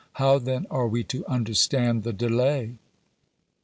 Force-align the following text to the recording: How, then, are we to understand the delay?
How, 0.13 0.39
then, 0.39 0.65
are 0.71 0.87
we 0.87 1.03
to 1.03 1.23
understand 1.27 2.01
the 2.01 2.11
delay? 2.11 2.79